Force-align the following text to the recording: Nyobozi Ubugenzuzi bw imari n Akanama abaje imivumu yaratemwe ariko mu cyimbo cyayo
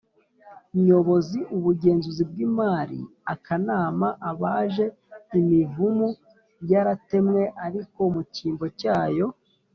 Nyobozi 0.85 1.39
Ubugenzuzi 1.55 2.23
bw 2.29 2.37
imari 2.47 2.99
n 3.05 3.07
Akanama 3.33 4.07
abaje 4.29 4.85
imivumu 5.39 6.07
yaratemwe 6.71 7.41
ariko 7.65 7.99
mu 8.13 8.21
cyimbo 8.33 8.65
cyayo 8.79 9.27